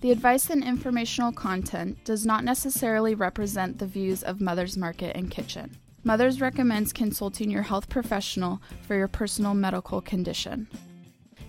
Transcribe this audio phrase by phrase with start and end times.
[0.00, 5.30] The advice and informational content does not necessarily represent the views of Mother's Market and
[5.30, 5.76] Kitchen.
[6.04, 10.68] Mother's recommends consulting your health professional for your personal medical condition.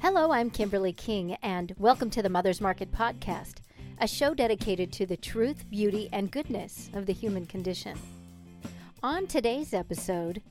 [0.02, 3.60] Hello, I'm Kimberly King, and welcome to the Mother's Market Podcast,
[4.00, 7.98] a show dedicated to the truth, beauty, and goodness of the human condition.
[9.02, 10.42] On today's episode,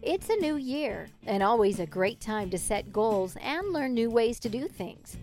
[0.00, 4.10] it's a new year and always a great time to set goals and learn new
[4.10, 5.16] ways to do things.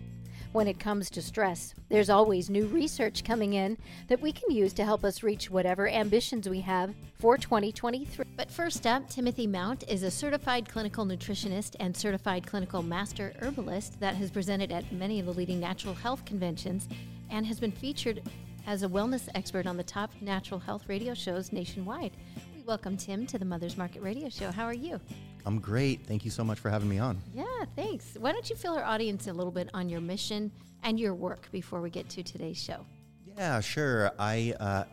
[0.56, 3.76] When it comes to stress, there's always new research coming in
[4.08, 8.24] that we can use to help us reach whatever ambitions we have for 2023.
[8.38, 14.00] But first up, Timothy Mount is a certified clinical nutritionist and certified clinical master herbalist
[14.00, 16.88] that has presented at many of the leading natural health conventions
[17.28, 18.22] and has been featured
[18.66, 22.12] as a wellness expert on the top natural health radio shows nationwide.
[22.56, 24.50] We welcome Tim to the Mother's Market Radio Show.
[24.50, 25.02] How are you?
[25.46, 26.04] I'm great.
[26.04, 27.22] Thank you so much for having me on.
[27.32, 27.44] Yeah,
[27.76, 28.16] thanks.
[28.18, 30.50] Why don't you fill our audience a little bit on your mission
[30.82, 32.84] and your work before we get to today's show?
[33.24, 34.10] Yeah, sure.
[34.18, 34.84] I, uh,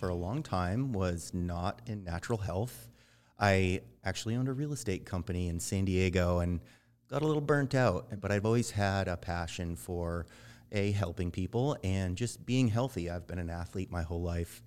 [0.00, 2.88] for a long time, was not in natural health.
[3.38, 6.60] I actually owned a real estate company in San Diego and
[7.10, 10.26] got a little burnt out, but I've always had a passion for
[10.72, 13.10] a helping people and just being healthy.
[13.10, 14.62] I've been an athlete my whole life.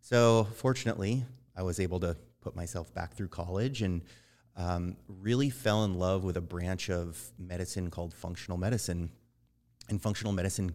[0.00, 4.02] So fortunately, I was able to put myself back through college and
[4.56, 9.10] um, really fell in love with a branch of medicine called functional medicine.
[9.88, 10.74] And functional medicine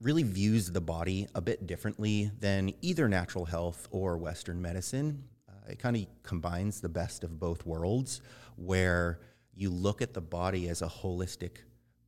[0.00, 5.24] really views the body a bit differently than either natural health or Western medicine.
[5.48, 8.22] Uh, it kind of combines the best of both worlds,
[8.56, 9.20] where
[9.54, 11.58] you look at the body as a holistic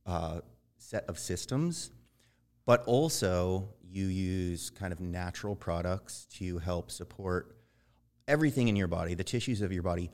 [0.05, 0.41] uh,
[0.77, 1.91] set of systems,
[2.65, 7.55] but also you use kind of natural products to help support
[8.27, 10.09] everything in your body, the tissues of your body,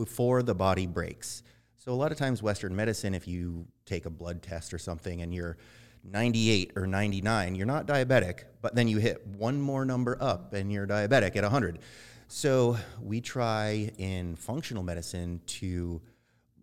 [0.00, 1.42] before the body breaks.
[1.76, 5.20] So a lot of times Western medicine, if you take a blood test or something
[5.20, 5.58] and you're
[6.04, 10.72] 98 or 99, you're not diabetic, but then you hit one more number up and
[10.72, 11.80] you're diabetic at 100.
[12.28, 16.00] So we try in functional medicine to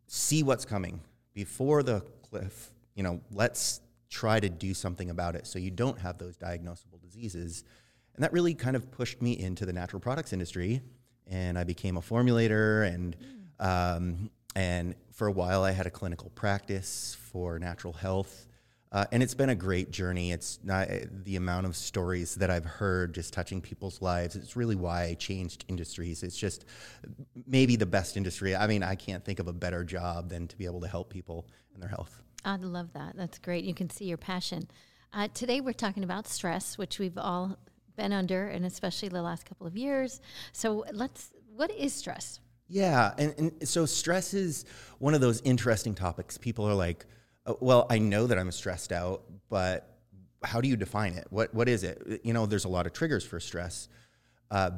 [0.08, 1.00] see what's coming
[1.36, 2.72] before the cliff.
[2.96, 7.00] You know, let's try to do something about it so you don't have those diagnosable
[7.00, 7.66] diseases.
[8.16, 10.82] And that really kind of pushed me into the natural products industry
[11.30, 13.37] and I became a formulator and hmm.
[13.60, 18.48] Um, and for a while I had a clinical practice for natural health.
[18.90, 20.32] Uh, and it's been a great journey.
[20.32, 24.38] It's not the amount of stories that I've heard just touching people's lives.
[24.38, 26.24] It's really why I changed industries.
[26.24, 26.64] It's just
[27.46, 28.56] maybe the best industry.
[28.56, 31.10] I mean, I can't think of a better job than to be able to help
[31.10, 32.22] people in their health.
[32.46, 33.18] I love that.
[33.18, 33.66] That's great.
[33.66, 34.70] You can see your passion.
[35.12, 37.58] Uh, today we're talking about stress, which we've all
[37.98, 40.22] been under, and especially the last couple of years.
[40.54, 41.34] So let's.
[41.56, 42.40] What is stress?
[42.68, 44.66] Yeah, and, and so stress is
[45.00, 46.38] one of those interesting topics.
[46.38, 47.06] People are like,
[47.46, 49.98] oh, "Well, I know that I'm stressed out, but
[50.44, 51.28] how do you define it?
[51.30, 52.22] What what is it?
[52.24, 53.88] You know, there's a lot of triggers for stress,
[54.52, 54.72] uh,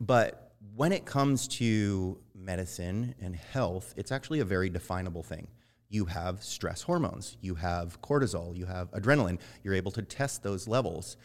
[0.00, 5.48] but when it comes to medicine and health, it's actually a very definable thing.
[5.88, 9.38] You have stress hormones, you have cortisol, you have adrenaline.
[9.62, 11.16] You're able to test those levels.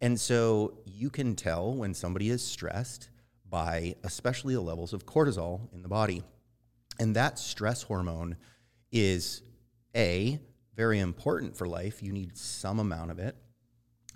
[0.00, 3.10] And so you can tell when somebody is stressed
[3.48, 6.22] by especially the levels of cortisol in the body.
[6.98, 8.36] And that stress hormone
[8.90, 9.42] is
[9.96, 10.40] A,
[10.74, 12.02] very important for life.
[12.02, 13.36] You need some amount of it.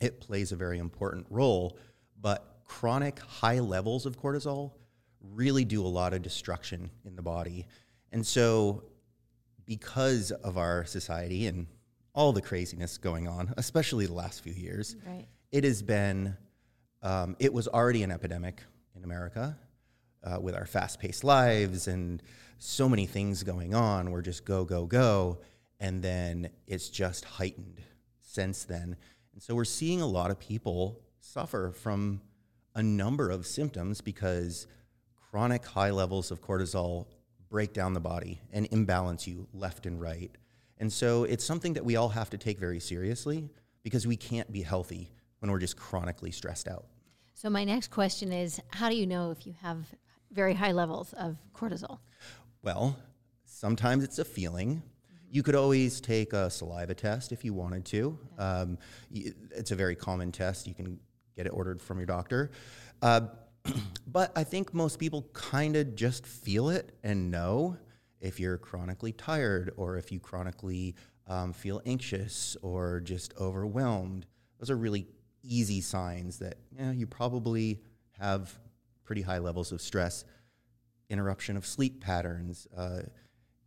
[0.00, 1.78] It plays a very important role,
[2.20, 4.72] but chronic high levels of cortisol
[5.20, 7.66] really do a lot of destruction in the body.
[8.10, 8.84] And so,
[9.64, 11.66] because of our society and
[12.14, 16.36] all the craziness going on, especially the last few years, right it has been,
[17.02, 18.62] um, it was already an epidemic
[18.96, 19.56] in America
[20.24, 22.22] uh, with our fast paced lives and
[22.58, 24.10] so many things going on.
[24.10, 25.40] We're just go, go, go.
[25.80, 27.80] And then it's just heightened
[28.20, 28.96] since then.
[29.32, 32.20] And so we're seeing a lot of people suffer from
[32.74, 34.66] a number of symptoms because
[35.16, 37.06] chronic high levels of cortisol
[37.50, 40.30] break down the body and imbalance you left and right.
[40.78, 43.50] And so it's something that we all have to take very seriously
[43.82, 46.86] because we can't be healthy when we're just chronically stressed out.
[47.34, 49.86] So, my next question is how do you know if you have
[50.30, 51.98] very high levels of cortisol?
[52.62, 52.96] Well,
[53.44, 54.76] sometimes it's a feeling.
[54.76, 55.26] Mm-hmm.
[55.30, 58.18] You could always take a saliva test if you wanted to.
[58.34, 58.44] Okay.
[58.44, 58.78] Um,
[59.12, 60.66] it's a very common test.
[60.66, 60.98] You can
[61.36, 62.50] get it ordered from your doctor.
[63.00, 63.22] Uh,
[64.06, 67.76] but I think most people kind of just feel it and know
[68.20, 70.94] if you're chronically tired or if you chronically
[71.26, 74.26] um, feel anxious or just overwhelmed.
[74.58, 75.06] Those are really
[75.42, 77.80] easy signs that you, know, you probably
[78.18, 78.58] have
[79.04, 80.24] pretty high levels of stress,
[81.10, 83.00] interruption of sleep patterns, uh,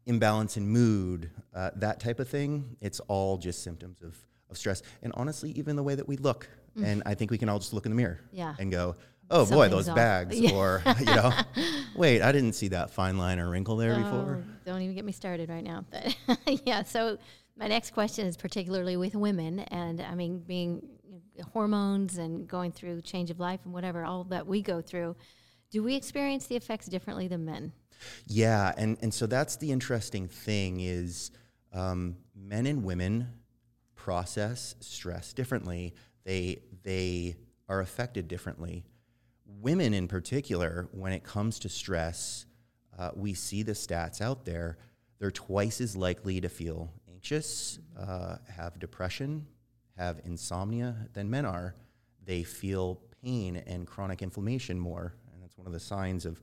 [0.06, 2.77] imbalance in mood, uh, that type of thing.
[2.81, 4.16] It's all just symptoms of,
[4.50, 4.81] of stress.
[5.04, 6.48] And honestly, even the way that we look.
[6.83, 8.54] And I think we can all just look in the mirror Yeah.
[8.60, 8.98] and go,
[9.31, 10.38] oh boy, those off." bags.
[10.38, 10.51] Yeah.
[10.51, 11.31] Or, you know,
[11.95, 14.44] wait, I didn't see that fine line or wrinkle there before.
[14.44, 15.86] Oh, don't even get me started right now.
[15.89, 16.18] But
[16.66, 17.18] yeah, so
[17.57, 20.86] my next question is particularly with women, and I mean, being
[21.54, 25.16] hormones and going through change of life and whatever, all that we go through.
[25.72, 27.74] Do we experience the effects differently than men?
[28.28, 31.32] Yeah, and, and so that's the interesting thing is
[31.74, 33.28] um, men and women
[33.96, 35.94] process stress differently.
[36.24, 37.36] They they
[37.68, 38.84] are affected differently.
[39.46, 42.46] Women in particular, when it comes to stress,
[42.98, 44.78] uh, we see the stats out there.
[45.20, 49.48] They're twice as likely to feel anxious, uh, have depression,
[49.98, 51.76] have insomnia than men are.
[52.24, 56.42] They feel pain and chronic inflammation more, and that's one of the signs of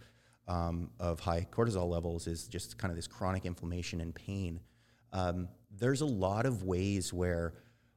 [0.49, 4.61] um, of high cortisol levels is just kind of this chronic inflammation and pain.
[5.13, 7.55] Um, there's a lot of ways where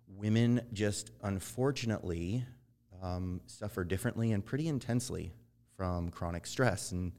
[0.07, 2.45] women just unfortunately
[3.01, 5.33] um, suffer differently and pretty intensely
[5.75, 6.91] from chronic stress.
[6.91, 7.11] And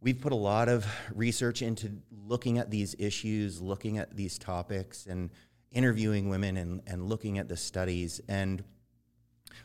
[0.00, 5.06] we've put a lot of research into looking at these issues, looking at these topics,
[5.06, 5.30] and
[5.72, 8.20] interviewing women and, and looking at the studies.
[8.28, 8.64] And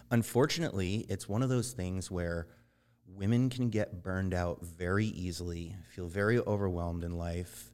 [0.10, 2.48] unfortunately, it's one of those things where
[3.08, 7.72] women can get burned out very easily, feel very overwhelmed in life,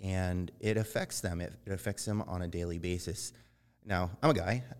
[0.00, 1.40] and it affects them.
[1.40, 3.32] It, it affects them on a daily basis.
[3.84, 4.64] Now, I'm a guy.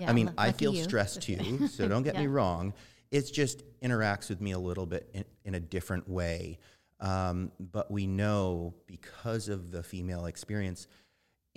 [0.00, 0.84] Yeah, I mean, I feel you.
[0.84, 2.72] stressed too, so don't get me wrong.
[3.10, 6.58] It just interacts with me a little bit in, in a different way.
[7.00, 10.86] Um, but we know because of the female experience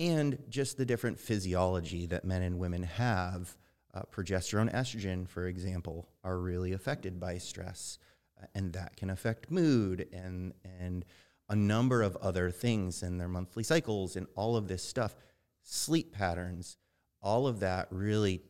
[0.01, 3.55] and just the different physiology that men and women have,
[3.93, 7.99] uh, progesterone, estrogen, for example, are really affected by stress,
[8.41, 11.05] uh, and that can affect mood and and
[11.49, 15.15] a number of other things in their monthly cycles and all of this stuff,
[15.61, 16.77] sleep patterns,
[17.21, 18.41] all of that really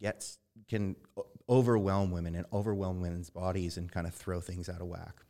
[0.00, 0.96] gets can
[1.48, 5.22] overwhelm women and overwhelm women's bodies and kind of throw things out of whack.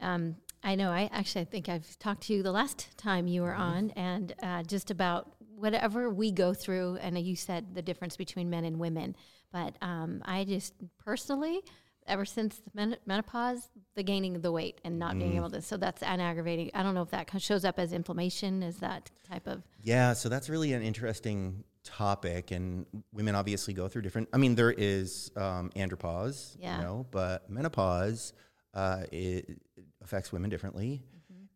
[0.00, 0.90] Um, I know.
[0.90, 4.34] I actually I think I've talked to you the last time you were on, and
[4.42, 6.98] uh, just about whatever we go through.
[7.00, 9.16] And you said the difference between men and women,
[9.52, 11.60] but um, I just personally,
[12.06, 15.62] ever since the men- menopause, the gaining of the weight and not being able to.
[15.62, 16.70] So that's an aggravating.
[16.74, 18.62] I don't know if that shows up as inflammation.
[18.62, 23.88] Is that type of Yeah, so that's really an interesting topic, and women obviously go
[23.88, 24.28] through different.
[24.32, 26.76] I mean, there is um, andropause, Yeah.
[26.78, 28.32] you know, but menopause
[28.74, 29.60] uh, it
[30.08, 31.02] affects women differently,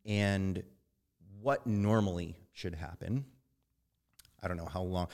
[0.04, 0.62] and
[1.40, 3.25] what normally should happen.
[4.43, 5.08] I don't know how long.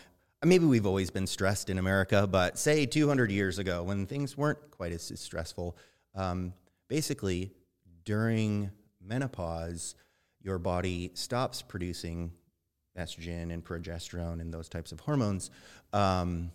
[0.44, 4.58] Maybe we've always been stressed in America, but say 200 years ago when things weren't
[4.72, 5.76] quite as, as stressful,
[6.16, 6.52] um,
[6.88, 7.52] basically
[8.04, 9.94] during menopause,
[10.42, 12.32] your body stops producing
[12.98, 15.52] estrogen and progesterone and those types of hormones
[15.92, 16.50] um,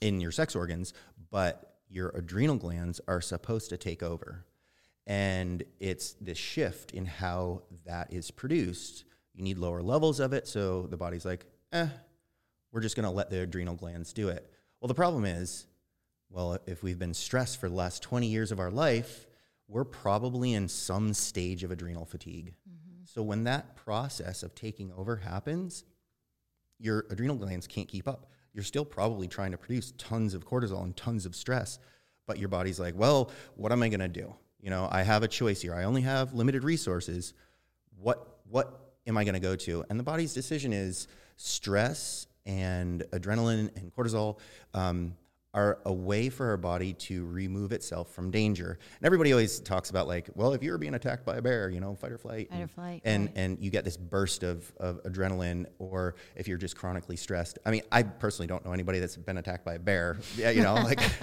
[0.00, 0.94] in your sex organs,
[1.30, 4.44] but your adrenal glands are supposed to take over.
[5.06, 9.04] And it's this shift in how that is produced.
[9.34, 11.88] You need lower levels of it, so the body's like, eh,
[12.72, 14.50] we're just going to let the adrenal glands do it.
[14.80, 15.66] Well, the problem is,
[16.30, 19.26] well, if we've been stressed for the last 20 years of our life,
[19.68, 22.54] we're probably in some stage of adrenal fatigue.
[23.04, 25.84] So when that process of taking over happens,
[26.78, 28.30] your adrenal glands can't keep up.
[28.52, 31.78] You're still probably trying to produce tons of cortisol and tons of stress,
[32.26, 34.34] but your body's like, well, what am I going to do?
[34.64, 35.74] You know, I have a choice here.
[35.74, 37.34] I only have limited resources.
[38.00, 39.84] What what am I going to go to?
[39.90, 41.06] And the body's decision is
[41.36, 44.38] stress and adrenaline and cortisol
[44.72, 45.16] um,
[45.54, 48.76] are a way for our body to remove itself from danger.
[48.98, 51.78] And everybody always talks about like, well, if you're being attacked by a bear, you
[51.80, 52.50] know, fight or flight.
[52.50, 53.32] Fight or and- flight, And right.
[53.36, 57.58] and you get this burst of, of adrenaline, or if you're just chronically stressed.
[57.64, 60.18] I mean, I personally don't know anybody that's been attacked by a bear.
[60.36, 61.00] Yeah, you know, like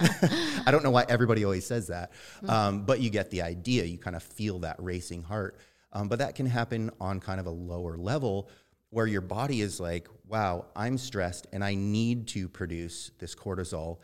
[0.66, 2.12] I don't know why everybody always says that,
[2.48, 3.84] um, but you get the idea.
[3.84, 5.58] You kind of feel that racing heart,
[5.92, 8.48] um, but that can happen on kind of a lower level
[8.88, 13.98] where your body is like, wow, I'm stressed and I need to produce this cortisol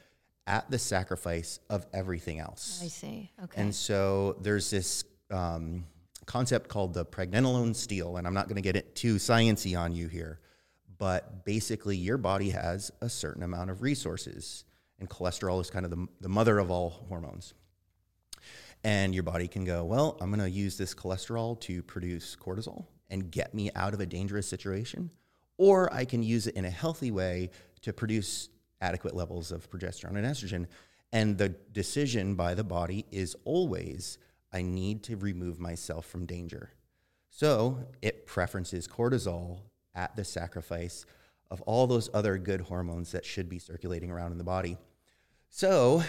[0.48, 2.80] at the sacrifice of everything else.
[2.82, 3.30] I see.
[3.44, 3.60] Okay.
[3.60, 5.84] And so there's this um,
[6.24, 9.92] concept called the pregnenolone steal, and I'm not going to get it too sciency on
[9.92, 10.40] you here,
[10.96, 14.64] but basically your body has a certain amount of resources,
[14.98, 17.54] and cholesterol is kind of the, the mother of all hormones.
[18.84, 22.86] And your body can go, well, I'm going to use this cholesterol to produce cortisol
[23.10, 25.10] and get me out of a dangerous situation,
[25.58, 27.50] or I can use it in a healthy way
[27.82, 28.48] to produce
[28.80, 30.66] adequate levels of progesterone and estrogen.
[31.12, 34.18] And the decision by the body is always
[34.52, 36.70] I need to remove myself from danger.
[37.30, 39.60] So it preferences cortisol
[39.94, 41.04] at the sacrifice
[41.50, 44.78] of all those other good hormones that should be circulating around in the body.
[45.50, 46.02] So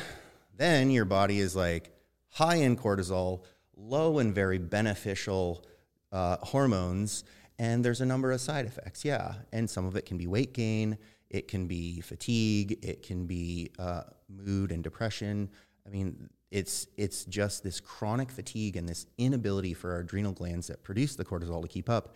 [0.57, 1.91] then your body is like
[2.29, 3.43] high in cortisol,
[3.75, 5.65] low in very beneficial
[6.11, 7.23] uh, hormones,
[7.57, 9.03] and there's a number of side effects.
[9.03, 10.97] Yeah, and some of it can be weight gain,
[11.29, 15.49] it can be fatigue, it can be uh, mood and depression.
[15.85, 20.67] I mean, it's it's just this chronic fatigue and this inability for our adrenal glands
[20.67, 22.15] that produce the cortisol to keep up.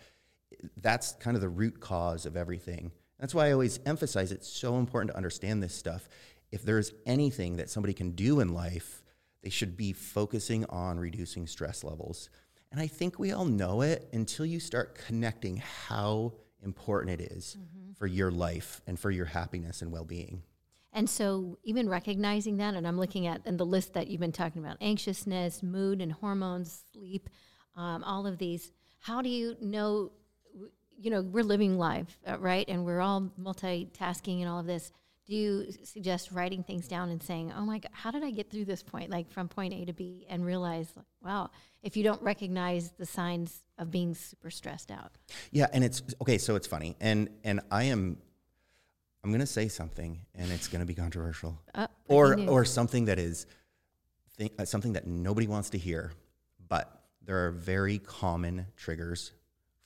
[0.76, 2.90] That's kind of the root cause of everything.
[3.18, 6.08] That's why I always emphasize it's so important to understand this stuff.
[6.50, 9.02] If there's anything that somebody can do in life,
[9.42, 12.30] they should be focusing on reducing stress levels.
[12.72, 16.32] And I think we all know it until you start connecting how
[16.64, 17.92] important it is mm-hmm.
[17.92, 20.42] for your life and for your happiness and well being.
[20.94, 24.30] And so, even recognizing that, and I'm looking at and the list that you've been
[24.30, 27.28] talking about anxiousness, mood, and hormones, sleep,
[27.74, 28.70] um, all of these.
[29.00, 30.12] How do you know?
[30.96, 32.66] You know, we're living life uh, right?
[32.68, 34.92] And we're all multitasking and all of this.
[35.26, 38.48] Do you suggest writing things down and saying, "Oh my God, how did I get
[38.48, 41.50] through this point, like from point A to B?" And realize, like, wow,
[41.82, 45.12] if you don't recognize the signs of being super stressed out.
[45.50, 46.38] Yeah, and it's okay.
[46.38, 48.18] So it's funny, and and I am
[49.22, 51.58] I'm going to say something and it's going to be controversial.
[51.74, 53.46] Uh, or or something that is
[54.38, 56.12] th- uh, something that nobody wants to hear,
[56.68, 59.32] but there are very common triggers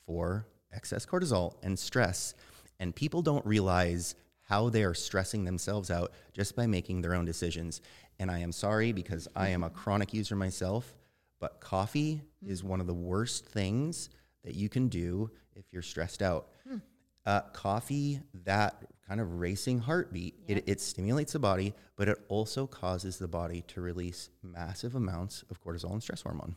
[0.05, 2.35] for excess cortisol and stress
[2.79, 7.25] and people don't realize how they are stressing themselves out just by making their own
[7.25, 7.81] decisions.
[8.19, 10.95] And I am sorry because I am a chronic user myself,
[11.39, 12.49] but coffee mm.
[12.49, 14.09] is one of the worst things
[14.43, 16.49] that you can do if you're stressed out.
[16.69, 16.81] Mm.
[17.25, 20.35] Uh, coffee, that kind of racing heartbeat.
[20.47, 25.43] It, it stimulates the body, but it also causes the body to release massive amounts
[25.49, 26.55] of cortisol and stress hormone.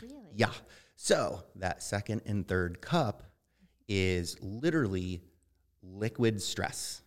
[0.00, 0.32] Really?
[0.34, 0.52] Yeah.
[0.96, 3.24] So that second and third cup
[3.88, 5.22] is literally
[5.82, 7.02] liquid stress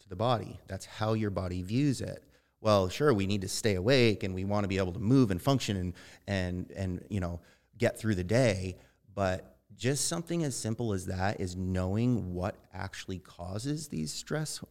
[0.00, 0.60] to the body.
[0.68, 2.22] That's how your body views it.
[2.64, 5.30] Well, sure, we need to stay awake and we want to be able to move
[5.30, 5.92] and function and
[6.26, 7.40] and and you know
[7.76, 8.78] get through the day,
[9.14, 14.64] but just something as simple as that is knowing what actually causes these stress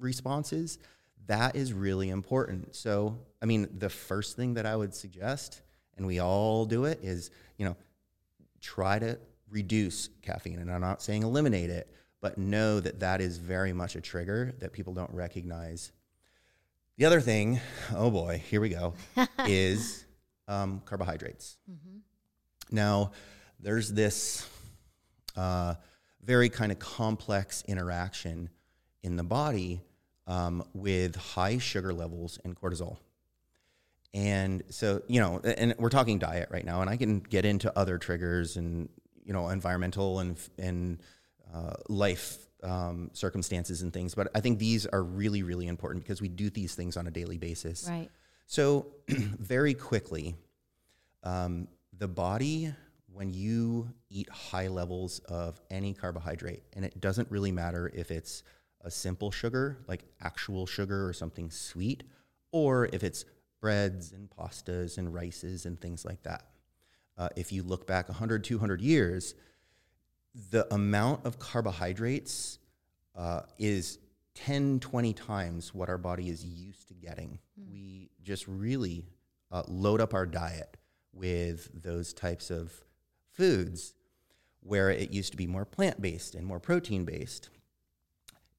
[0.00, 0.78] responses
[1.28, 2.74] that is really important.
[2.74, 5.62] So i mean the first thing that i would suggest
[5.96, 7.76] and we all do it is you know
[8.60, 9.16] try to
[9.48, 10.58] reduce caffeine.
[10.58, 11.88] And i'm not saying eliminate it
[12.20, 15.92] but know that that is very much a trigger that people don't recognize
[16.98, 17.58] the other thing
[17.96, 18.92] oh boy here we go
[19.46, 20.04] is
[20.46, 21.98] um, carbohydrates mm-hmm.
[22.70, 23.10] now
[23.60, 24.46] there's this
[25.36, 25.74] uh,
[26.22, 28.50] very kind of complex interaction
[29.02, 29.80] in the body
[30.26, 32.98] um, with high sugar levels and cortisol.
[34.14, 37.76] And so, you know, and we're talking diet right now, and I can get into
[37.78, 38.88] other triggers and,
[39.24, 40.98] you know, environmental and, and
[41.54, 44.14] uh, life um, circumstances and things.
[44.14, 47.10] But I think these are really, really important because we do these things on a
[47.10, 47.86] daily basis.
[47.88, 48.10] Right.
[48.46, 50.36] So, very quickly,
[51.22, 52.72] um, the body
[53.12, 58.44] when you eat high levels of any carbohydrate, and it doesn't really matter if it's
[58.82, 62.04] a simple sugar, like actual sugar or something sweet,
[62.52, 63.24] or if it's
[63.60, 66.44] breads and pastas and rices and things like that.
[67.16, 69.34] Uh, if you look back 100, 200 years,
[70.50, 72.58] the amount of carbohydrates
[73.16, 73.98] uh, is
[74.34, 77.38] 10, 20 times what our body is used to getting.
[77.60, 77.70] Mm.
[77.70, 79.04] We just really
[79.50, 80.76] uh, load up our diet
[81.12, 82.72] with those types of
[83.32, 83.94] foods
[84.60, 87.50] where it used to be more plant based and more protein based.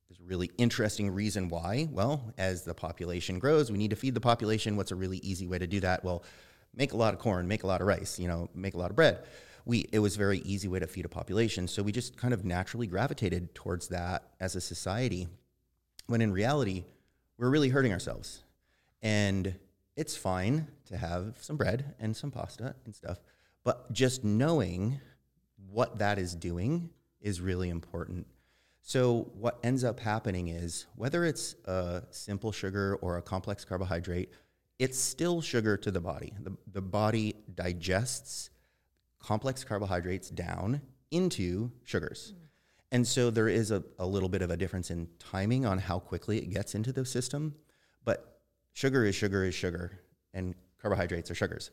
[0.10, 1.88] There's a really interesting reason why.
[1.92, 4.76] Well, as the population grows, we need to feed the population.
[4.76, 6.04] What's a really easy way to do that?
[6.04, 6.24] Well,
[6.76, 8.90] make a lot of corn, make a lot of rice, you know, make a lot
[8.90, 9.20] of bread.
[9.70, 11.68] We, it was a very easy way to feed a population.
[11.68, 15.28] So we just kind of naturally gravitated towards that as a society,
[16.08, 16.86] when in reality,
[17.38, 18.42] we're really hurting ourselves.
[19.04, 19.54] And
[19.96, 23.20] it's fine to have some bread and some pasta and stuff,
[23.64, 25.00] but just knowing
[25.70, 26.90] what that is doing
[27.22, 28.26] is really important.
[28.82, 34.32] So, what ends up happening is whether it's a simple sugar or a complex carbohydrate,
[34.80, 36.34] it's still sugar to the body.
[36.42, 38.50] The, the body digests
[39.20, 42.34] complex carbohydrates down into sugars.
[42.34, 42.50] Mm.
[42.92, 46.00] And so there is a, a little bit of a difference in timing on how
[46.00, 47.56] quickly it gets into the system.
[48.04, 48.40] But
[48.74, 50.00] sugar is sugar is sugar,
[50.34, 51.70] and carbohydrates are sugars.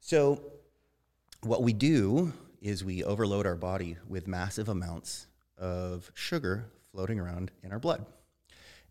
[0.00, 0.40] So
[1.42, 5.26] what we do is we overload our body with massive amounts
[5.58, 8.06] of sugar floating around in our blood.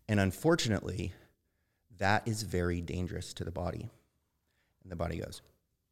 [0.08, 1.12] And unfortunately,
[1.98, 3.88] that is very dangerous to the body.
[4.82, 5.42] And the body goes,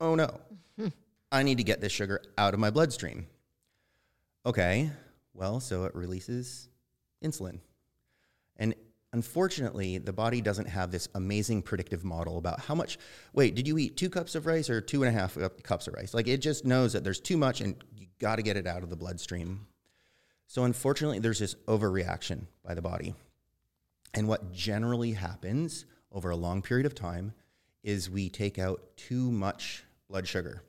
[0.01, 0.41] oh no,
[1.35, 3.27] I need to get this sugar out of my bloodstream.
[4.47, 4.91] Okay,
[5.33, 6.69] well, so it releases
[7.25, 7.59] insulin.
[8.57, 8.77] And
[9.13, 12.99] unfortunately, the body doesn't have this amazing predictive model about how much.
[13.33, 15.95] Wait, did you eat two cups of rice or two and a half cups of
[15.95, 16.15] rice?
[16.15, 18.85] Like it just knows that there's too much and you got to get it out
[18.85, 19.67] of the bloodstream.
[20.47, 23.13] So unfortunately, there's this overreaction by the body.
[24.13, 27.33] And what generally happens over a long period of time
[27.83, 30.63] is we take out too much blood sugar.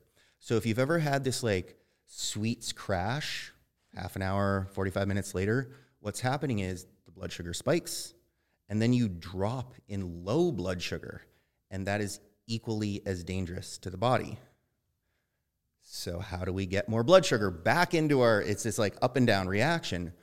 [0.46, 1.76] So if you've ever had this like
[2.06, 3.52] sweets crash,
[3.96, 5.72] half an hour, 45 minutes later,
[6.02, 8.14] what's happening is the blood sugar spikes
[8.70, 11.24] and then you drop in low blood sugar,
[11.72, 14.38] and that is equally as dangerous to the body.
[15.82, 18.40] So, how do we get more blood sugar back into our?
[18.40, 20.14] It's this like up and down reaction.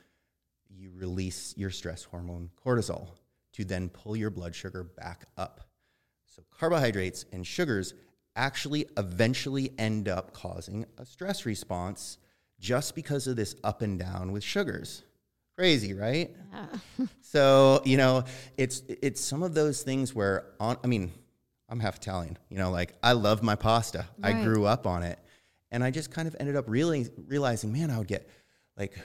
[0.69, 3.09] You release your stress hormone cortisol
[3.55, 5.59] to then pull your blood sugar back up.
[6.27, 7.93] So, carbohydrates and sugars
[8.35, 12.17] actually eventually end up causing a stress response
[12.59, 15.03] just because of this up and down with sugars.
[15.55, 16.35] Crazy, right?
[16.51, 17.05] Yeah.
[17.21, 18.23] so, you know,
[18.57, 21.11] it's it's some of those things where on I mean,
[21.69, 24.05] I'm half Italian, you know, like I love my pasta.
[24.17, 24.35] Right.
[24.35, 25.19] I grew up on it.
[25.71, 28.29] And I just kind of ended up really realizing, man, I would get
[28.77, 28.97] like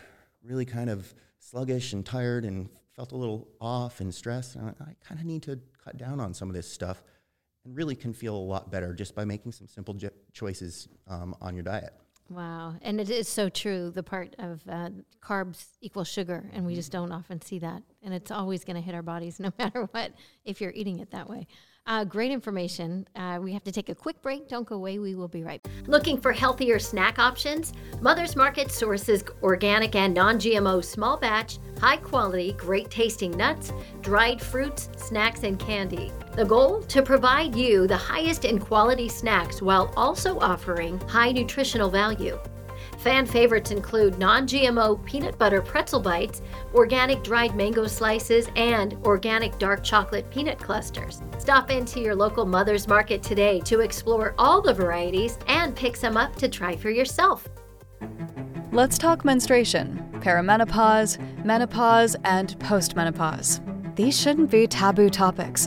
[0.43, 4.55] really kind of sluggish and tired and felt a little off and stressed.
[4.55, 7.03] And I, I kind of need to cut down on some of this stuff
[7.69, 9.97] and really can feel a lot better just by making some simple
[10.33, 11.93] choices um, on your diet.
[12.31, 12.75] Wow.
[12.83, 14.91] And it is so true the part of uh,
[15.23, 17.83] carbs equal sugar, and we just don't often see that.
[18.03, 20.13] And it's always going to hit our bodies no matter what
[20.45, 21.47] if you're eating it that way.
[21.87, 23.09] Uh, great information.
[23.17, 24.47] Uh, we have to take a quick break.
[24.47, 24.99] Don't go away.
[24.99, 25.73] We will be right back.
[25.87, 27.73] Looking for healthier snack options?
[28.03, 33.73] Mother's Market sources organic and non GMO small batch, high quality, great tasting nuts,
[34.03, 36.13] dried fruits, snacks, and candy.
[36.39, 36.83] The goal?
[36.83, 42.39] To provide you the highest in quality snacks while also offering high nutritional value.
[42.99, 46.41] Fan favorites include non GMO peanut butter pretzel bites,
[46.75, 51.23] organic dried mango slices, and organic dark chocolate peanut clusters.
[51.41, 56.17] Stop into your local Mother's Market today to explore all the varieties and pick some
[56.17, 57.49] up to try for yourself.
[58.71, 63.61] Let's talk menstruation, perimenopause, menopause, and postmenopause.
[63.99, 65.67] These shouldn't be taboo topics.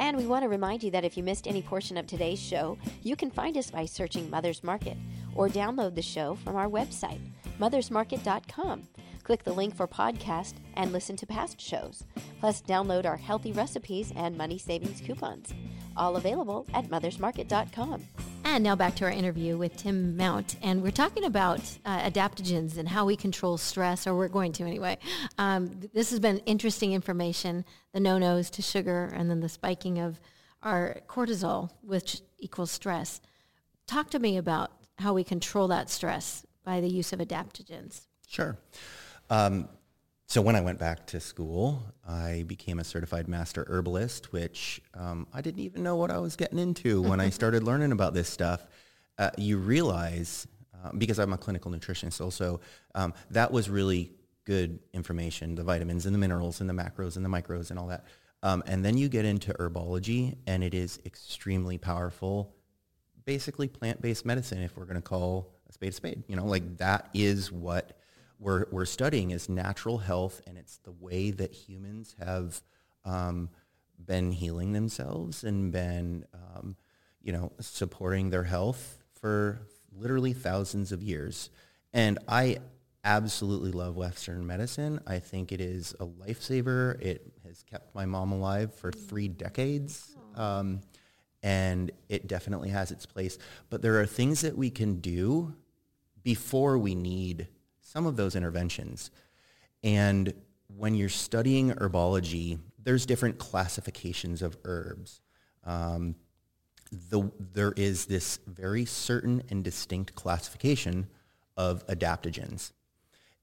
[0.00, 2.78] And we want to remind you that if you missed any portion of today's show,
[3.02, 4.96] you can find us by searching Mother's Market
[5.34, 7.20] or download the show from our website,
[7.60, 8.82] mothersmarket.com.
[9.28, 12.02] Click the link for podcast and listen to past shows.
[12.40, 15.52] Plus, download our healthy recipes and money savings coupons.
[15.98, 18.04] All available at mothersmarket.com.
[18.44, 20.56] And now back to our interview with Tim Mount.
[20.62, 24.64] And we're talking about uh, adaptogens and how we control stress, or we're going to
[24.64, 24.96] anyway.
[25.36, 29.98] Um, this has been interesting information the no nos to sugar, and then the spiking
[29.98, 30.18] of
[30.62, 33.20] our cortisol, which equals stress.
[33.86, 38.06] Talk to me about how we control that stress by the use of adaptogens.
[38.26, 38.56] Sure.
[39.30, 39.68] Um,
[40.26, 45.26] so when I went back to school, I became a certified master herbalist, which um,
[45.32, 48.28] I didn't even know what I was getting into when I started learning about this
[48.28, 48.66] stuff.
[49.16, 52.60] Uh, you realize, uh, because I'm a clinical nutritionist also,
[52.94, 54.12] um, that was really
[54.44, 57.86] good information, the vitamins and the minerals and the macros and the micros and all
[57.86, 58.04] that.
[58.42, 62.54] Um, and then you get into herbology and it is extremely powerful
[63.28, 66.22] basically plant-based medicine if we're going to call a spade a spade.
[66.28, 67.97] You know, like that is what
[68.38, 72.60] we're, we're studying is natural health and it's the way that humans have
[73.04, 73.50] um,
[74.04, 76.76] been healing themselves and been, um,
[77.22, 79.60] you know, supporting their health for
[79.92, 81.50] literally thousands of years.
[81.92, 82.58] And I
[83.04, 85.00] absolutely love Western medicine.
[85.06, 87.00] I think it is a lifesaver.
[87.00, 90.16] It has kept my mom alive for three decades.
[90.36, 90.80] Um,
[91.42, 93.38] and it definitely has its place.
[93.70, 95.54] But there are things that we can do
[96.22, 97.48] before we need
[97.88, 99.10] some of those interventions.
[99.82, 100.34] And
[100.76, 105.22] when you're studying herbology, there's different classifications of herbs.
[105.64, 106.14] Um,
[106.92, 111.06] the, there is this very certain and distinct classification
[111.56, 112.72] of adaptogens,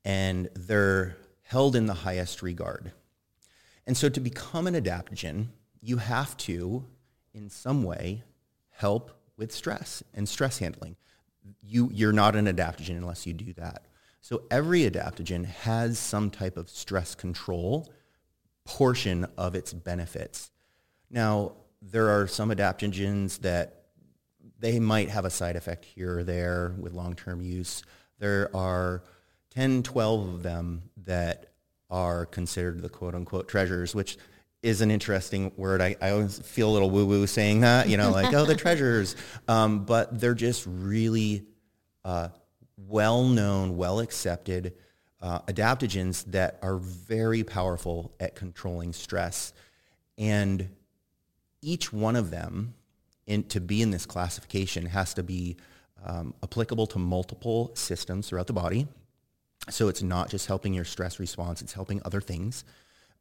[0.04, 2.92] and they're held in the highest regard.
[3.88, 5.48] And so to become an adaptogen,
[5.82, 6.86] you have to
[7.34, 8.24] in some way
[8.70, 10.98] help with stress and stress handling.
[11.62, 13.86] You, you're not an adaptogen unless you do that.
[14.26, 17.94] So every adaptogen has some type of stress control
[18.64, 20.50] portion of its benefits.
[21.12, 23.84] Now, there are some adaptogens that
[24.58, 27.84] they might have a side effect here or there with long-term use.
[28.18, 29.04] There are
[29.52, 31.54] 10, 12 of them that
[31.92, 34.18] are considered the quote unquote treasures, which
[34.64, 35.82] is an interesting word.
[35.82, 39.16] I, I always feel a little woo-woo saying that, you know, like, oh, the treasures.
[39.48, 41.46] Um, but they're just really
[42.04, 42.30] uh,
[42.78, 44.74] well-known, well-accepted
[45.22, 49.54] uh, adaptogens that are very powerful at controlling stress.
[50.18, 50.70] And
[51.62, 52.74] each one of them,
[53.26, 55.58] in, to be in this classification, has to be
[56.06, 58.88] um, applicable to multiple systems throughout the body.
[59.70, 62.64] So it's not just helping your stress response, it's helping other things.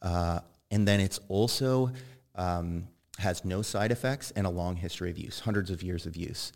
[0.03, 0.41] Uh,
[0.71, 1.93] and then it's also
[2.35, 2.89] um,
[3.19, 6.53] has no side effects and a long history of use, hundreds of years of use.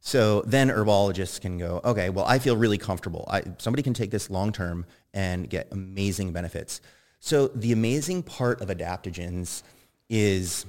[0.00, 3.26] So then herbologists can go, okay, well, I feel really comfortable.
[3.30, 6.80] I, somebody can take this long term and get amazing benefits.
[7.20, 9.62] So the amazing part of adaptogens
[10.08, 10.64] is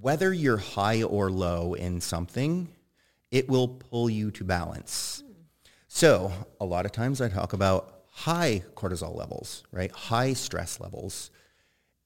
[0.00, 2.68] whether you're high or low in something,
[3.32, 5.24] it will pull you to balance.
[5.88, 9.90] So a lot of times I talk about high cortisol levels, right?
[9.90, 11.30] High stress levels.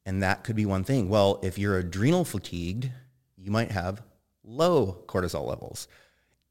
[0.06, 1.08] And that could be one thing.
[1.08, 2.90] Well, if you're adrenal fatigued,
[3.36, 4.02] you might have
[4.42, 5.86] low cortisol levels.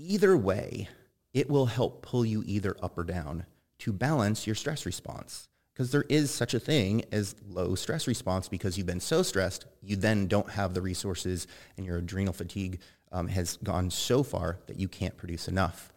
[0.03, 0.89] Either way,
[1.33, 3.45] it will help pull you either up or down
[3.79, 5.47] to balance your stress response.
[5.73, 9.65] Because there is such a thing as low stress response because you've been so stressed,
[9.81, 12.79] you then don't have the resources and your adrenal fatigue
[13.11, 15.91] um, has gone so far that you can't produce enough.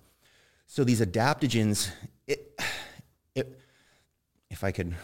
[0.66, 1.90] So these adaptogens,
[2.26, 2.58] it,
[3.34, 3.58] it,
[4.50, 4.94] if I could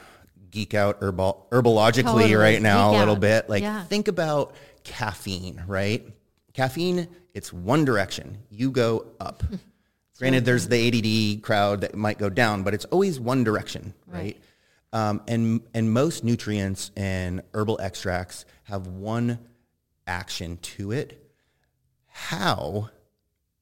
[0.51, 2.35] geek out herbal, herbologically Totally.
[2.35, 3.21] right now Geek a little out.
[3.21, 3.83] bit, like Yeah.
[3.85, 6.07] think about caffeine, right?
[6.53, 8.39] Caffeine, it's one direction.
[8.51, 9.43] You go up.
[10.19, 14.37] Granted, there's the ADD crowd that might go down, but it's always one direction, right?
[14.93, 19.39] Um, and and most nutrients and herbal extracts have one
[20.07, 21.33] action to it.
[22.07, 22.91] How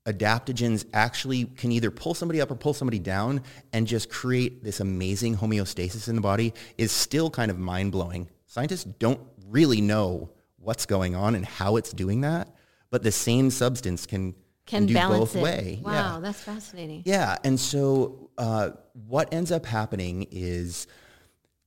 [0.05, 4.81] adaptogens actually can either pull somebody up or pull somebody down and just create this
[4.81, 8.29] amazing homeostasis in the body is still kind of mind-blowing.
[8.46, 12.48] Scientists don't really know what's going on and how it's doing that,
[12.90, 14.35] but the same substance can
[14.66, 15.42] Can do balance both it.
[15.42, 15.81] way.
[15.83, 16.20] Wow, Yeah.
[16.20, 17.03] that's fascinating.
[17.05, 18.70] Yeah, and so uh,
[19.07, 20.87] what ends up happening is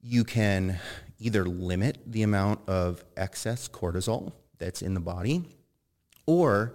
[0.01, 0.79] you can
[1.19, 5.43] either limit the amount of excess cortisol that's in the body,
[6.25, 6.73] or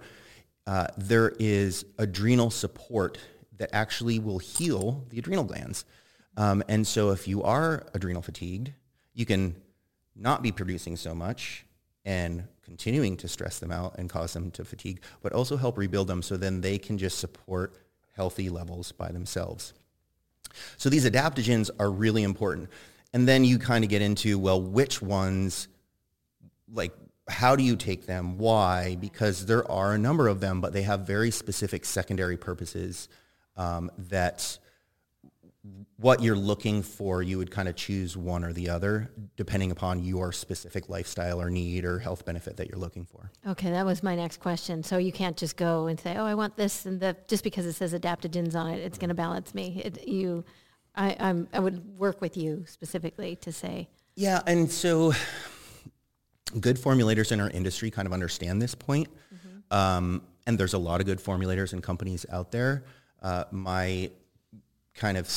[0.65, 3.17] uh, there is adrenal support
[3.57, 5.83] that actually will heal the adrenal glands.
[6.35, 8.71] Um, and so if you are adrenal fatigued,
[9.13, 9.55] you can
[10.15, 11.65] not be producing so much
[12.05, 16.07] and continuing to stress them out and cause them to fatigue, but also help rebuild
[16.07, 17.77] them so then they can just support
[18.13, 19.73] healthy levels by themselves.
[20.75, 22.69] So these adaptogens are really important.
[23.13, 25.69] And then you kind of get into, well, which ones,
[26.71, 26.91] like,
[27.29, 28.37] how do you take them?
[28.37, 28.97] Why?
[28.99, 33.07] Because there are a number of them, but they have very specific secondary purposes
[33.55, 34.59] um, that
[35.97, 40.03] what you're looking for, you would kind of choose one or the other, depending upon
[40.03, 43.31] your specific lifestyle or need or health benefit that you're looking for.
[43.47, 44.83] Okay, that was my next question.
[44.83, 47.65] So you can't just go and say, "Oh, I want this," and the, just because
[47.65, 49.81] it says adaptogens on it, it's going to balance me.
[49.83, 50.45] It, you,
[50.95, 55.13] I, I'm, I would work with you specifically to say, Yeah, and so
[56.59, 59.07] good formulators in our industry kind of understand this point.
[59.69, 62.85] Um, and there's a lot of good formulators and companies out there.
[63.21, 64.09] Uh, my
[64.93, 65.29] kind of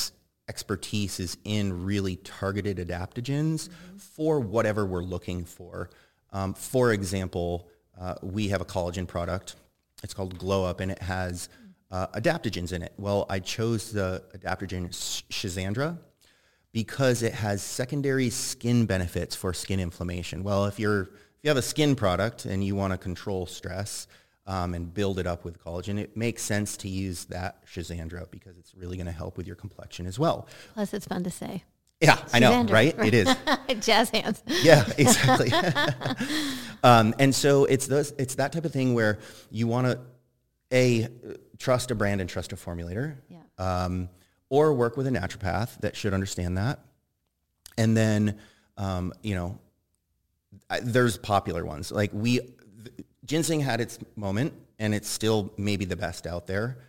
[0.51, 5.89] expertise is in really targeted adaptogens for whatever we're looking for.
[6.33, 9.55] Um, for example, uh, we have a collagen product.
[10.03, 11.47] It's called Glow Up, and it has
[11.89, 12.91] uh, adaptogens in it.
[12.97, 15.97] Well, I chose the adaptogen Sh- Schisandra
[16.73, 20.43] because it has secondary skin benefits for skin inflammation.
[20.43, 24.05] Well, if you're if you have a skin product and you want to control stress
[24.51, 28.57] um, and build it up with collagen, it makes sense to use that Schisandra because
[28.57, 30.45] it's really going to help with your complexion as well.
[30.73, 31.63] plus it's fun to say.
[32.01, 32.93] Yeah, I know, right?
[32.99, 33.33] It is.
[33.79, 34.43] Jazz hands.
[34.47, 35.53] Yeah, exactly.
[36.83, 39.19] um, and so it's those, it's that type of thing where
[39.51, 39.99] you want to
[40.73, 41.07] a
[41.57, 43.39] trust a brand and trust a formulator, Yeah.
[43.57, 44.09] um,
[44.49, 46.79] or work with a naturopath that should understand that.
[47.77, 48.37] And then,
[48.77, 49.59] um, you know,
[50.69, 52.41] I, there's popular ones like we
[53.31, 56.79] ginseng had its moment, and it's still maybe the best out there.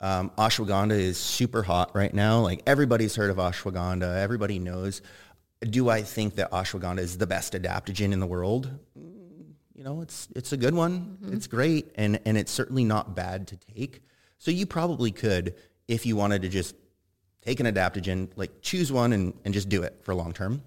[0.00, 2.40] Um, ashwagandha is super hot right now.
[2.40, 4.16] Like everybody's heard of ashwagandha.
[4.16, 5.00] Everybody knows.
[5.60, 8.68] Do I think that ashwagandha is the best adaptogen in the world?
[8.98, 11.18] Mm, You know, it's it's a good one.
[11.30, 14.02] It's great, and and it's certainly not bad to take.
[14.38, 15.54] So you probably could,
[15.86, 16.74] if you wanted to just
[17.42, 20.62] take an adaptogen, like choose one and, and just do it for long term.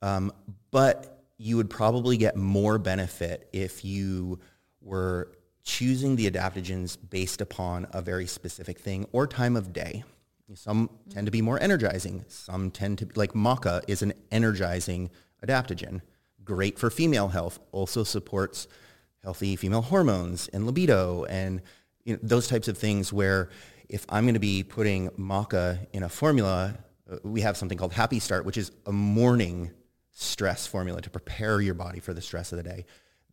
[0.00, 0.32] Um,
[0.70, 4.38] but you would probably get more benefit if you
[4.80, 5.26] we're
[5.62, 10.04] choosing the adaptogens based upon a very specific thing or time of day.
[10.54, 12.24] Some tend to be more energizing.
[12.26, 15.10] Some tend to, like maca is an energizing
[15.46, 16.00] adaptogen.
[16.44, 17.60] Great for female health.
[17.70, 18.66] Also supports
[19.22, 21.62] healthy female hormones and libido and
[22.04, 23.50] you know, those types of things where
[23.88, 26.74] if I'm going to be putting maca in a formula,
[27.10, 29.70] uh, we have something called Happy Start, which is a morning
[30.10, 32.86] stress formula to prepare your body for the stress of the day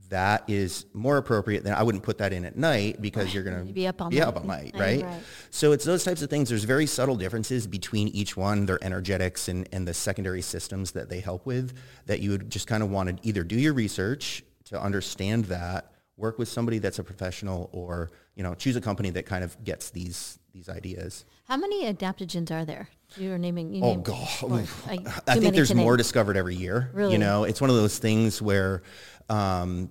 [0.10, 3.68] that is more appropriate than I wouldn't put that in at night because you're going
[3.68, 4.28] to be up all be night.
[4.28, 5.04] up all night, right?
[5.04, 5.22] Right.
[5.50, 6.50] So it's those types of things.
[6.50, 11.10] There's very subtle differences between each one, their energetics and, and the secondary systems that
[11.10, 14.44] they help with that you would just kind of want to either do your research
[14.66, 19.10] to understand that, work with somebody that's a professional or, you know, choose a company
[19.12, 21.24] that kind of gets these these ideas.
[21.48, 22.90] How many adaptogens are there?
[23.16, 23.74] You were naming.
[23.74, 24.68] You Oh God, too
[25.28, 25.98] I think there's more name.
[25.98, 26.90] discovered every year.
[26.94, 27.14] Really?
[27.14, 28.82] You know, it's one of those things where
[29.30, 29.90] um,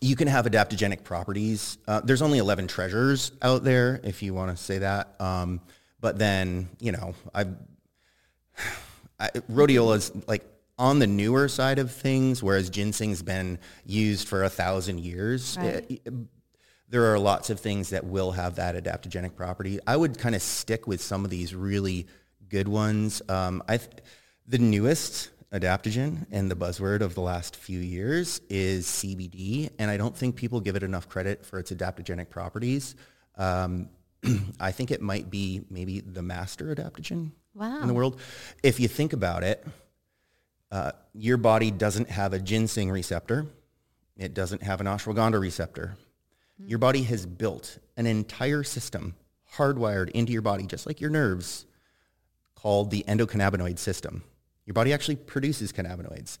[0.00, 1.78] you can have adaptogenic properties.
[1.88, 5.14] Uh, there's only 11 treasures out there, if you want to say that.
[5.20, 5.60] Um,
[6.00, 7.54] but then, you know, I've
[9.18, 10.44] I, rhodiola is like
[10.78, 15.56] on the newer side of things, whereas ginseng's been used for a thousand years.
[15.58, 16.00] Right.
[16.06, 16.10] Uh,
[16.88, 19.80] there are lots of things that will have that adaptogenic property.
[19.86, 22.06] I would kind of stick with some of these really
[22.48, 23.22] good ones.
[23.28, 23.90] Um, I, th-
[24.46, 29.96] the newest adaptogen and the buzzword of the last few years is CBD, and I
[29.96, 32.94] don't think people give it enough credit for its adaptogenic properties.
[33.36, 33.88] Um,
[34.60, 37.80] I think it might be maybe the master adaptogen Wow.
[37.80, 38.20] in the world.
[38.62, 39.66] If you think about it,
[40.70, 43.46] uh, your body doesn't have a ginseng receptor.
[44.18, 45.96] It doesn't have an ashwagandha receptor.
[46.58, 49.14] Your body has built an entire system
[49.56, 51.66] hardwired into your body, just like your nerves,
[52.54, 54.22] called the endocannabinoid system.
[54.66, 56.38] Your body actually produces cannabinoids.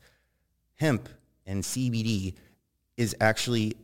[0.74, 1.08] Hemp
[1.46, 2.34] and CBD
[2.96, 3.76] is actually,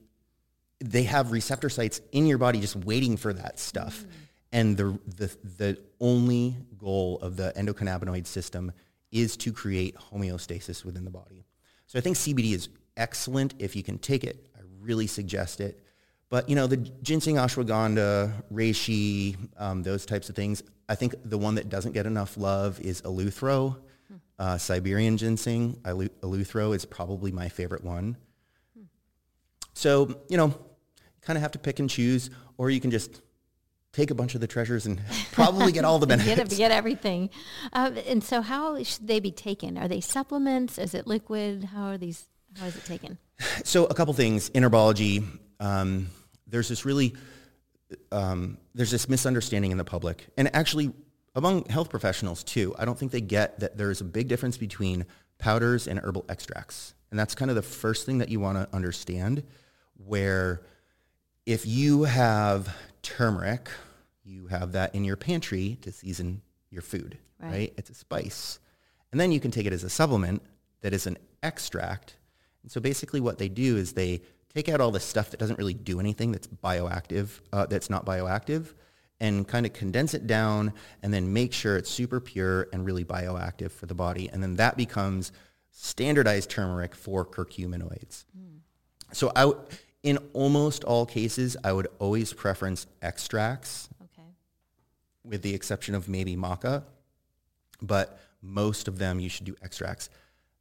[0.80, 4.04] they have receptor sites in your body just waiting for that stuff.
[4.52, 8.72] And the, the, the only goal of the endocannabinoid system
[9.10, 11.46] is to create homeostasis within the body.
[11.86, 14.48] So I think CBD is excellent if you can take it.
[14.56, 15.82] I really suggest it.
[16.28, 20.62] But you know, the ginseng, ashwagandha, reishi, um, those types of things.
[20.88, 23.76] I think the one that doesn't get enough love is eleuthero,
[24.38, 25.78] uh, Siberian ginseng.
[25.84, 28.16] Eleuthero is probably my favorite one.
[29.74, 30.54] So you know,
[31.22, 33.22] kind of have to pick and choose, or you can just
[33.92, 35.00] take a bunch of the treasures and
[35.32, 36.52] probably get all the benefits.
[36.52, 37.30] it- get everything.
[37.72, 39.78] Uh, and so, how should they be taken?
[39.78, 40.78] Are they supplements?
[40.78, 41.64] Is it liquid?
[41.64, 42.26] How are these?
[42.58, 43.18] How is it taken?
[43.64, 45.26] So a couple things in herbology.
[45.58, 46.08] Um,
[46.46, 47.14] there's this really
[48.10, 50.92] um, there's this misunderstanding in the public, and actually
[51.34, 52.74] among health professionals too.
[52.78, 55.06] I don't think they get that there's a big difference between
[55.38, 58.74] powders and herbal extracts, and that's kind of the first thing that you want to
[58.74, 59.42] understand.
[59.96, 60.62] Where
[61.46, 63.68] if you have turmeric,
[64.24, 67.50] you have that in your pantry to season your food, Right.
[67.50, 67.72] right?
[67.76, 68.58] It's a spice.
[69.10, 70.42] And then you can take it as a supplement
[70.80, 72.16] that is an extract.
[72.62, 74.22] And so basically what they do is they
[74.54, 78.06] take out all the stuff that doesn't really do anything that's bioactive, uh, that's not
[78.06, 78.72] bioactive,
[79.22, 83.04] and kind of condense it down and then make sure it's super pure and really
[83.04, 84.28] bioactive for the body.
[84.28, 85.30] And then that becomes
[85.70, 88.24] standardized turmeric for curcuminoids.
[89.12, 89.60] So I, w-
[90.02, 94.28] in almost all cases, I would always preference extracts Okay.
[95.22, 96.82] with the exception of maybe maca,
[97.80, 100.10] but most of them you should do extracts.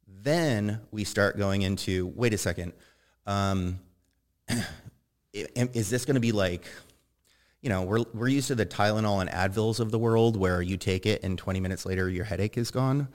[0.06, 2.74] Then we start going into, wait a second,
[3.26, 3.80] um,
[5.32, 6.64] is this going to be like,
[7.62, 10.76] you know, we're, we're used to the Tylenol and Advils of the world where you
[10.76, 13.08] take it and 20 minutes later your headache is gone.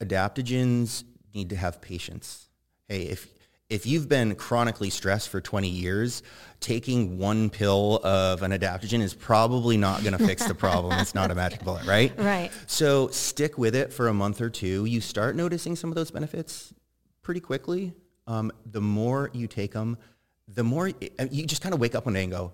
[0.00, 2.48] Adaptogens need to have patience.
[2.86, 3.28] Hey, if
[3.68, 6.22] if you've been chronically stressed for 20 years,
[6.58, 10.98] taking one pill of an adaptogen is probably not going to fix the problem.
[10.98, 12.12] it's not a magic bullet, right?
[12.18, 12.50] Right.
[12.66, 14.86] So stick with it for a month or two.
[14.86, 16.72] You start noticing some of those benefits
[17.20, 17.92] pretty quickly.
[18.26, 19.98] Um, the more you take them,
[20.46, 22.52] the more you just kind of wake up one day and go,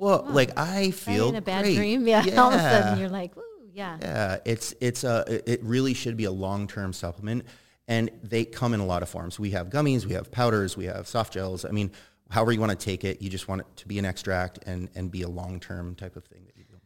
[0.00, 1.76] "Whoa!" Like I feel in a bad great.
[1.76, 2.06] dream.
[2.08, 2.24] Yeah.
[2.40, 3.98] All of a sudden, you're like, "Woo, yeah.
[4.00, 7.44] Yeah, it's it's a it really should be a long term supplement,
[7.86, 9.38] and they come in a lot of forms.
[9.38, 11.64] We have gummies, we have powders, we have soft gels.
[11.64, 11.90] I mean,
[12.30, 14.88] however you want to take it, you just want it to be an extract and
[14.94, 16.76] and be a long term type of thing that you do.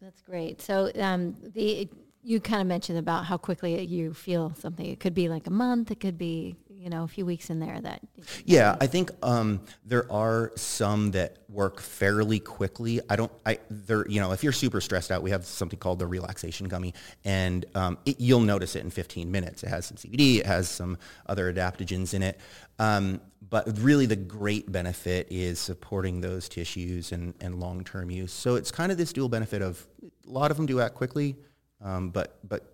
[0.00, 0.60] That's great.
[0.60, 1.88] So um, the
[2.22, 4.86] you kind of mentioned about how quickly you feel something.
[4.86, 5.90] It could be like a month.
[5.90, 8.02] It could be you know, a few weeks in there that.
[8.44, 13.00] Yeah, I think um, there are some that work fairly quickly.
[13.08, 15.98] I don't, I, there, you know, if you're super stressed out, we have something called
[15.98, 16.92] the relaxation gummy
[17.24, 19.62] and um, it, you'll notice it in 15 minutes.
[19.62, 22.38] It has some CBD, it has some other adaptogens in it.
[22.78, 28.32] Um, but really the great benefit is supporting those tissues and, and long-term use.
[28.32, 31.36] So it's kind of this dual benefit of a lot of them do act quickly,
[31.82, 32.73] um, but, but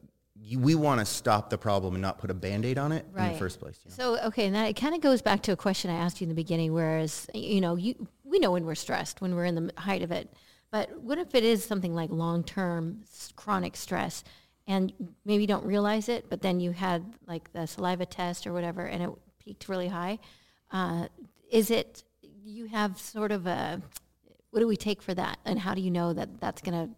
[0.58, 3.38] we want to stop the problem and not put a band-aid on it in the
[3.38, 3.78] first place.
[3.84, 4.16] You know?
[4.16, 6.24] So okay, and that it kind of goes back to a question I asked you
[6.24, 6.72] in the beginning.
[6.72, 10.10] Whereas you know, you we know when we're stressed, when we're in the height of
[10.10, 10.32] it.
[10.70, 13.02] But what if it is something like long-term
[13.34, 14.22] chronic stress,
[14.66, 14.92] and
[15.24, 18.86] maybe you don't realize it, but then you had like the saliva test or whatever,
[18.86, 20.18] and it peaked really high?
[20.70, 21.06] Uh,
[21.50, 22.04] is it
[22.44, 23.82] you have sort of a
[24.50, 26.94] what do we take for that, and how do you know that that's going to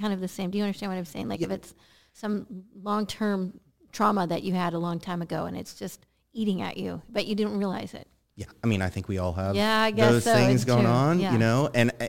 [0.00, 0.50] kind of the same?
[0.50, 1.28] Do you understand what I'm saying?
[1.28, 1.46] Like yeah.
[1.46, 1.74] if it's
[2.12, 3.60] some long-term
[3.92, 7.26] trauma that you had a long time ago and it's just eating at you, but
[7.26, 8.06] you didn't realize it.
[8.36, 10.34] Yeah, I mean, I think we all have yeah, I guess those so.
[10.34, 10.90] things it's going true.
[10.90, 11.32] on, yeah.
[11.32, 12.08] you know, and uh,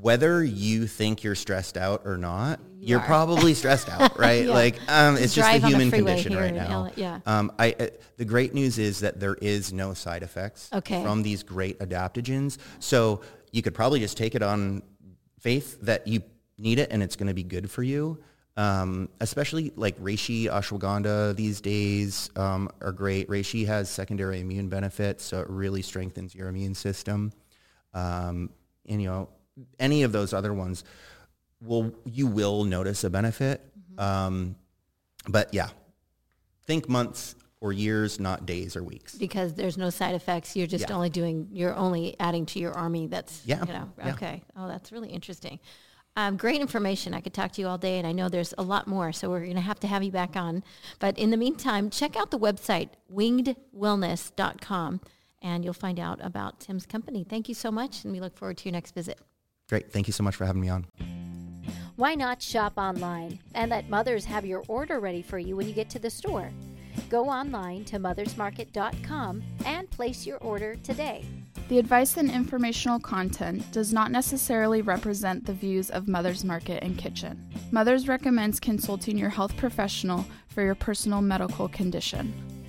[0.00, 4.44] whether you think you're stressed out or not, You are probably stressed out, right?
[4.44, 4.52] Yeah.
[4.52, 6.82] Like, um, it's just the on the human condition right now.
[6.82, 7.20] LA yeah.
[7.26, 7.86] Um, I, uh,
[8.18, 11.02] the great news is that there is no side effects Okay.
[11.02, 12.58] from these great adaptogens.
[12.78, 14.82] So you could probably just take it on
[15.40, 16.22] faith that you
[16.58, 18.18] need it and it's going to be good for you.
[18.60, 23.26] Um, especially like reishi, ashwagandha these days um, are great.
[23.28, 27.32] Reishi has secondary immune benefits, so it really strengthens your immune system.
[27.94, 28.50] Um,
[28.86, 29.28] and you know,
[29.78, 30.84] any of those other ones
[31.62, 33.62] will you will notice a benefit.
[33.96, 34.56] Um,
[35.26, 35.70] but yeah,
[36.66, 39.14] think months or years, not days or weeks.
[39.14, 40.54] because there's no side effects.
[40.56, 40.96] You're just Yeah.
[40.96, 43.06] only doing, you're only adding to your army.
[43.06, 44.14] That's, Yeah, you know, yeah.
[44.14, 44.42] okay.
[44.56, 45.58] Oh, that's really interesting.
[46.16, 47.14] Um, great information.
[47.14, 49.30] I could talk to you all day, and I know there's a lot more, so
[49.30, 50.62] we're going to have to have you back on.
[50.98, 55.00] But in the meantime, check out the website, wingedwellness.com,
[55.40, 57.24] and you'll find out about Tim's company.
[57.24, 59.18] Thank you so much, and we look forward to your next visit.
[59.68, 59.92] Great.
[59.92, 60.86] Thank you so much for having me on.
[61.94, 65.74] Why not shop online and let mothers have your order ready for you when you
[65.74, 66.50] get to the store?
[67.08, 71.24] Go online to mothersmarket.com and place your order today.
[71.70, 76.98] The advice and informational content does not necessarily represent the views of Mother's Market and
[76.98, 77.48] Kitchen.
[77.70, 82.59] Mothers recommends consulting your health professional for your personal medical condition.